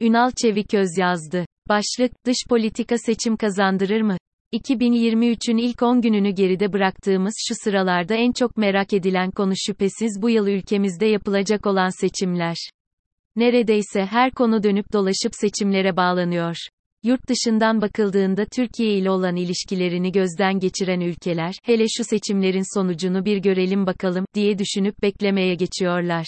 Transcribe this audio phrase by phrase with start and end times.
[0.00, 1.46] Ünal Çeviköz yazdı.
[1.68, 4.16] Başlık, dış politika seçim kazandırır mı?
[4.52, 10.30] 2023'ün ilk 10 gününü geride bıraktığımız şu sıralarda en çok merak edilen konu şüphesiz bu
[10.30, 12.56] yıl ülkemizde yapılacak olan seçimler.
[13.36, 16.56] Neredeyse her konu dönüp dolaşıp seçimlere bağlanıyor.
[17.02, 23.36] Yurt dışından bakıldığında Türkiye ile olan ilişkilerini gözden geçiren ülkeler, hele şu seçimlerin sonucunu bir
[23.36, 26.26] görelim bakalım, diye düşünüp beklemeye geçiyorlar.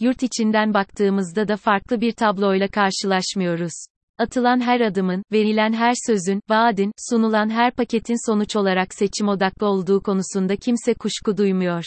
[0.00, 3.72] Yurt içinden baktığımızda da farklı bir tabloyla karşılaşmıyoruz.
[4.18, 10.02] Atılan her adımın, verilen her sözün, vaadin, sunulan her paketin sonuç olarak seçim odaklı olduğu
[10.02, 11.84] konusunda kimse kuşku duymuyor.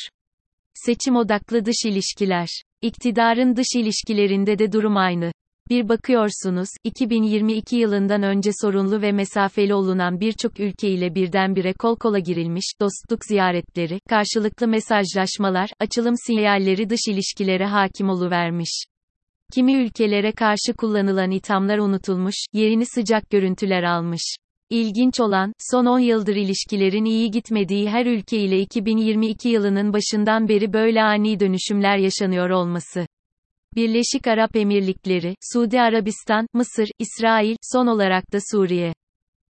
[0.73, 2.47] Seçim odaklı dış ilişkiler.
[2.81, 5.31] İktidarın dış ilişkilerinde de durum aynı.
[5.69, 12.19] Bir bakıyorsunuz, 2022 yılından önce sorunlu ve mesafeli olunan birçok ülke ile birdenbire kol kola
[12.19, 18.83] girilmiş, dostluk ziyaretleri, karşılıklı mesajlaşmalar, açılım sinyalleri dış ilişkilere hakim oluvermiş.
[19.53, 24.35] Kimi ülkelere karşı kullanılan ithamlar unutulmuş, yerini sıcak görüntüler almış.
[24.69, 30.73] İlginç olan, son 10 yıldır ilişkilerin iyi gitmediği her ülke ile 2022 yılının başından beri
[30.73, 33.07] böyle ani dönüşümler yaşanıyor olması.
[33.75, 38.93] Birleşik Arap Emirlikleri, Suudi Arabistan, Mısır, İsrail, son olarak da Suriye.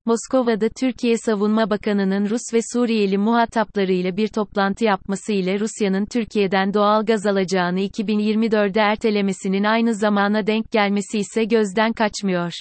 [0.05, 7.07] Moskova'da Türkiye Savunma Bakanı'nın Rus ve Suriyeli muhataplarıyla bir toplantı yapması ile Rusya'nın Türkiye'den doğal
[7.07, 12.53] gaz alacağını 2024'de ertelemesinin aynı zamana denk gelmesi ise gözden kaçmıyor.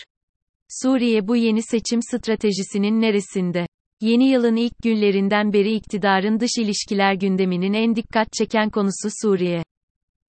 [0.82, 3.68] Suriye bu yeni seçim stratejisinin neresinde?
[4.02, 9.64] Yeni yılın ilk günlerinden beri iktidarın dış ilişkiler gündeminin en dikkat çeken konusu Suriye.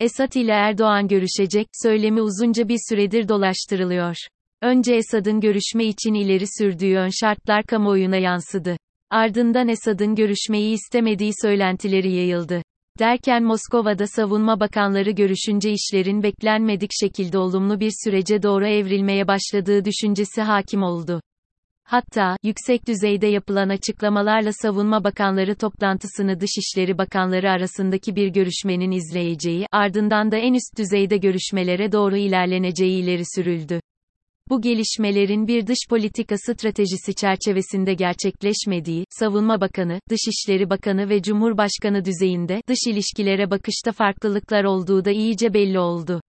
[0.01, 4.17] Esad ile Erdoğan görüşecek, söylemi uzunca bir süredir dolaştırılıyor.
[4.63, 8.77] Önce Esad'ın görüşme için ileri sürdüğü ön şartlar kamuoyuna yansıdı.
[9.11, 12.63] Ardından Esad'ın görüşmeyi istemediği söylentileri yayıldı.
[12.99, 20.43] Derken Moskova'da savunma bakanları görüşünce işlerin beklenmedik şekilde olumlu bir sürece doğru evrilmeye başladığı düşüncesi
[20.43, 21.21] hakim oldu.
[21.91, 30.31] Hatta, yüksek düzeyde yapılan açıklamalarla savunma bakanları toplantısını Dışişleri Bakanları arasındaki bir görüşmenin izleyeceği, ardından
[30.31, 33.81] da en üst düzeyde görüşmelere doğru ilerleneceği ileri sürüldü.
[34.51, 42.63] Bu gelişmelerin bir dış politika stratejisi çerçevesinde gerçekleşmediği, Savunma Bakanı, Dışişleri Bakanı ve Cumhurbaşkanı düzeyinde
[42.69, 46.21] dış ilişkilere bakışta farklılıklar olduğu da iyice belli oldu.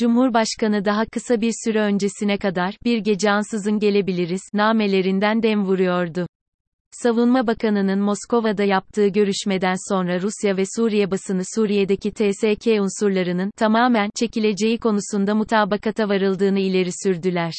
[0.00, 6.26] Cumhurbaşkanı daha kısa bir süre öncesine kadar bir gece ansızın gelebiliriz namelerinden dem vuruyordu.
[6.90, 14.78] Savunma Bakanı'nın Moskova'da yaptığı görüşmeden sonra Rusya ve Suriye basını Suriye'deki TSK unsurlarının tamamen çekileceği
[14.78, 17.52] konusunda mutabakata varıldığını ileri sürdüler.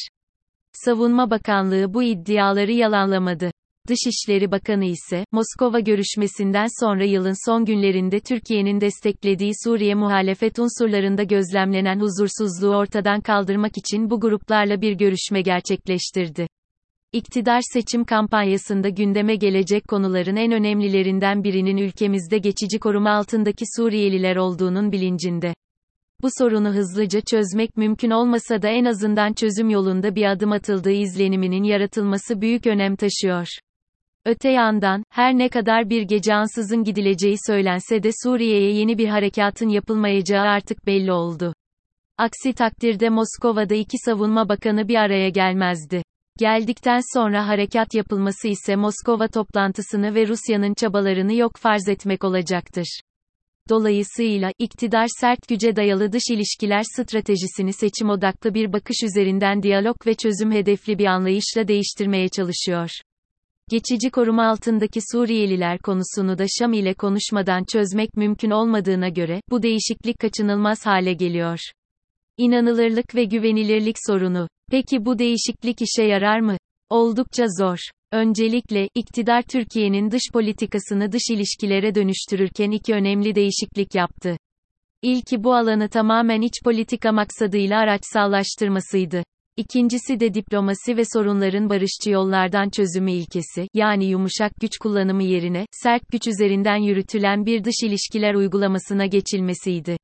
[0.72, 3.50] Savunma Bakanlığı bu iddiaları yalanlamadı.
[3.88, 12.00] Dışişleri Bakanı ise, Moskova görüşmesinden sonra yılın son günlerinde Türkiye'nin desteklediği Suriye muhalefet unsurlarında gözlemlenen
[12.00, 16.46] huzursuzluğu ortadan kaldırmak için bu gruplarla bir görüşme gerçekleştirdi.
[17.12, 24.92] İktidar seçim kampanyasında gündeme gelecek konuların en önemlilerinden birinin ülkemizde geçici koruma altındaki Suriyeliler olduğunun
[24.92, 25.54] bilincinde.
[26.22, 31.62] Bu sorunu hızlıca çözmek mümkün olmasa da en azından çözüm yolunda bir adım atıldığı izleniminin
[31.62, 33.46] yaratılması büyük önem taşıyor.
[34.24, 39.68] Öte yandan, her ne kadar bir gece ansızın gidileceği söylense de Suriye'ye yeni bir harekatın
[39.68, 41.54] yapılmayacağı artık belli oldu.
[42.18, 46.02] Aksi takdirde Moskova'da iki savunma bakanı bir araya gelmezdi.
[46.38, 53.00] Geldikten sonra harekat yapılması ise Moskova toplantısını ve Rusya'nın çabalarını yok farz etmek olacaktır.
[53.68, 60.14] Dolayısıyla, iktidar sert güce dayalı dış ilişkiler stratejisini seçim odaklı bir bakış üzerinden diyalog ve
[60.14, 62.90] çözüm hedefli bir anlayışla değiştirmeye çalışıyor.
[63.70, 70.18] Geçici koruma altındaki Suriyeliler konusunu da Şam ile konuşmadan çözmek mümkün olmadığına göre, bu değişiklik
[70.18, 71.58] kaçınılmaz hale geliyor.
[72.36, 74.48] İnanılırlık ve güvenilirlik sorunu.
[74.70, 76.56] Peki bu değişiklik işe yarar mı?
[76.90, 77.78] Oldukça zor.
[78.12, 84.36] Öncelikle, iktidar Türkiye'nin dış politikasını dış ilişkilere dönüştürürken iki önemli değişiklik yaptı.
[85.02, 89.22] İlki bu alanı tamamen iç politika maksadıyla araçsallaştırmasıydı.
[89.56, 96.02] İkincisi de diplomasi ve sorunların barışçı yollardan çözümü ilkesi, yani yumuşak güç kullanımı yerine, sert
[96.12, 99.96] güç üzerinden yürütülen bir dış ilişkiler uygulamasına geçilmesiydi.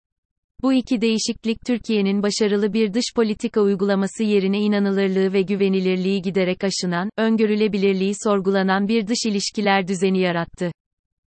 [0.62, 7.10] Bu iki değişiklik Türkiye'nin başarılı bir dış politika uygulaması yerine inanılırlığı ve güvenilirliği giderek aşınan,
[7.16, 10.72] öngörülebilirliği sorgulanan bir dış ilişkiler düzeni yarattı.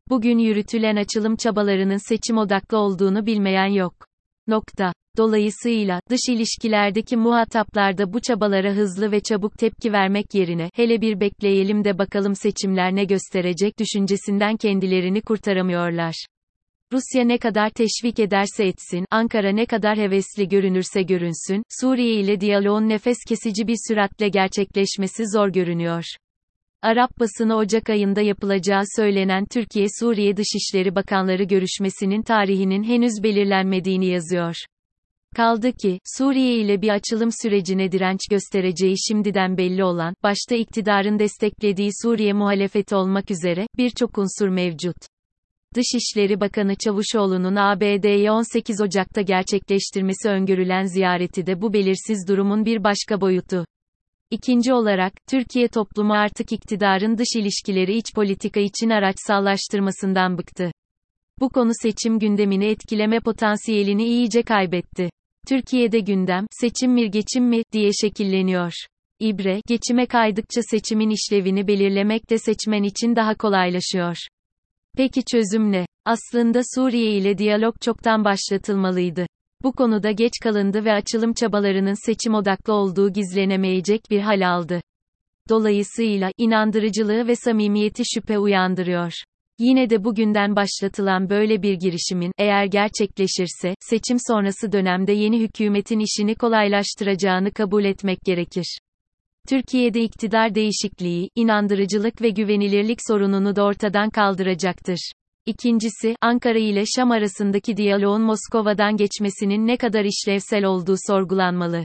[0.10, 4.07] Bugün yürütülen açılım çabalarının seçim odaklı olduğunu bilmeyen yok.
[4.48, 4.94] Nokta.
[5.18, 11.20] Dolayısıyla, dış ilişkilerdeki muhataplar da bu çabalara hızlı ve çabuk tepki vermek yerine, hele bir
[11.20, 16.26] bekleyelim de bakalım seçimler ne gösterecek düşüncesinden kendilerini kurtaramıyorlar.
[16.94, 22.90] Rusya ne kadar teşvik ederse etsin, Ankara ne kadar hevesli görünürse görünsün, Suriye ile diyaloğun
[22.90, 26.04] nefes kesici bir süratle gerçekleşmesi zor görünüyor.
[26.82, 34.56] Arap basını Ocak ayında yapılacağı söylenen Türkiye-Suriye Dışişleri Bakanları görüşmesinin tarihinin henüz belirlenmediğini yazıyor.
[35.36, 41.90] Kaldı ki, Suriye ile bir açılım sürecine direnç göstereceği şimdiden belli olan, başta iktidarın desteklediği
[42.04, 44.98] Suriye muhalefeti olmak üzere, birçok unsur mevcut.
[45.76, 53.22] Dışişleri Bakanı Çavuşoğlu'nun ABD'ye 18 Ocak'ta gerçekleştirmesi öngörülen ziyareti de bu belirsiz durumun bir başka
[53.22, 53.66] boyutu.
[54.32, 60.72] İkinci olarak, Türkiye toplumu artık iktidarın dış ilişkileri iç politika için araçsallaştırmasından bıktı.
[61.40, 65.10] Bu konu seçim gündemini etkileme potansiyelini iyice kaybetti.
[65.48, 68.74] Türkiye'de gündem, seçim mi geçim mi, diye şekilleniyor.
[69.20, 74.18] İbre, geçime kaydıkça seçimin işlevini belirlemek de seçmen için daha kolaylaşıyor.
[74.98, 75.86] Peki çözüm ne?
[76.06, 79.28] Aslında Suriye ile diyalog çoktan başlatılmalıydı.
[79.64, 84.82] Bu konuda geç kalındı ve açılım çabalarının seçim odaklı olduğu gizlenemeyecek bir hal aldı.
[85.50, 89.14] Dolayısıyla, inandırıcılığı ve samimiyeti şüphe uyandırıyor.
[89.60, 96.36] Yine de bugünden başlatılan böyle bir girişimin, eğer gerçekleşirse, seçim sonrası dönemde yeni hükümetin işini
[96.36, 98.78] kolaylaştıracağını kabul etmek gerekir.
[99.50, 105.12] Türkiye'de iktidar değişikliği, inandırıcılık ve güvenilirlik sorununu da ortadan kaldıracaktır.
[105.48, 111.84] İkincisi, Ankara ile Şam arasındaki diyaloğun Moskova'dan geçmesinin ne kadar işlevsel olduğu sorgulanmalı.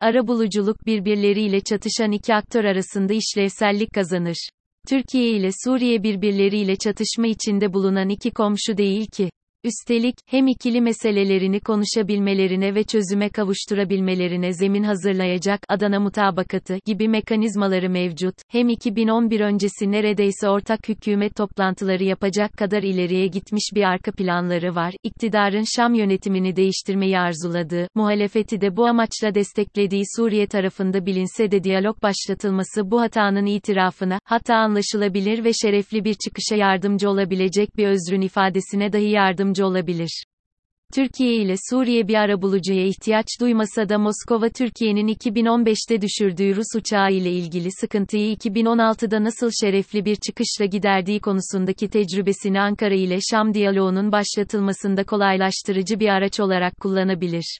[0.00, 4.48] Arabuluculuk birbirleriyle çatışan iki aktör arasında işlevsellik kazanır.
[4.88, 9.30] Türkiye ile Suriye birbirleriyle çatışma içinde bulunan iki komşu değil ki.
[9.64, 18.34] Üstelik, hem ikili meselelerini konuşabilmelerine ve çözüme kavuşturabilmelerine zemin hazırlayacak Adana Mutabakatı gibi mekanizmaları mevcut,
[18.48, 24.94] hem 2011 öncesi neredeyse ortak hükümet toplantıları yapacak kadar ileriye gitmiş bir arka planları var,
[25.02, 32.02] iktidarın Şam yönetimini değiştirmeyi arzuladığı, muhalefeti de bu amaçla desteklediği Suriye tarafında bilinse de diyalog
[32.02, 38.92] başlatılması bu hatanın itirafına, hatta anlaşılabilir ve şerefli bir çıkışa yardımcı olabilecek bir özrün ifadesine
[38.92, 40.24] dahi yardım yardımcı olabilir.
[40.94, 47.30] Türkiye ile Suriye bir arabulucuya ihtiyaç duymasa da Moskova Türkiye'nin 2015'te düşürdüğü Rus uçağı ile
[47.32, 55.04] ilgili sıkıntıyı 2016'da nasıl şerefli bir çıkışla giderdiği konusundaki tecrübesini Ankara ile Şam diyaloğunun başlatılmasında
[55.04, 57.58] kolaylaştırıcı bir araç olarak kullanabilir.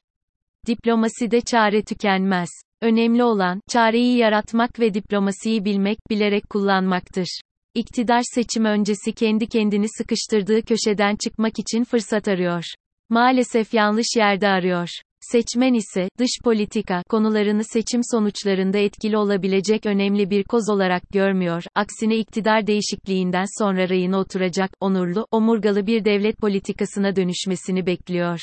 [0.67, 2.49] Diplomaside çare tükenmez.
[2.82, 7.41] Önemli olan, çareyi yaratmak ve diplomasiyi bilmek, bilerek kullanmaktır.
[7.75, 12.65] İktidar seçim öncesi kendi kendini sıkıştırdığı köşeden çıkmak için fırsat arıyor.
[13.11, 14.88] Maalesef yanlış yerde arıyor.
[15.20, 22.17] Seçmen ise, dış politika konularını seçim sonuçlarında etkili olabilecek önemli bir koz olarak görmüyor, aksine
[22.17, 28.41] iktidar değişikliğinden sonra rayına oturacak, onurlu, omurgalı bir devlet politikasına dönüşmesini bekliyor.